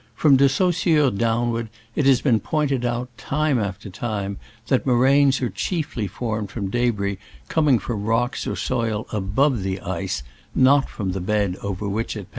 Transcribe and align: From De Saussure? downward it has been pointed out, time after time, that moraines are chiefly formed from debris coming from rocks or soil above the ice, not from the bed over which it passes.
From 0.15 0.35
De 0.35 0.49
Saussure? 0.49 1.11
downward 1.11 1.69
it 1.95 2.07
has 2.07 2.21
been 2.21 2.39
pointed 2.39 2.83
out, 2.83 3.15
time 3.19 3.59
after 3.59 3.87
time, 3.87 4.37
that 4.67 4.83
moraines 4.83 5.43
are 5.43 5.49
chiefly 5.51 6.07
formed 6.07 6.49
from 6.49 6.71
debris 6.71 7.19
coming 7.49 7.77
from 7.77 8.05
rocks 8.05 8.47
or 8.47 8.55
soil 8.55 9.05
above 9.13 9.61
the 9.61 9.79
ice, 9.79 10.23
not 10.55 10.89
from 10.89 11.11
the 11.11 11.21
bed 11.21 11.55
over 11.61 11.87
which 11.87 12.15
it 12.17 12.21
passes. 12.23 12.29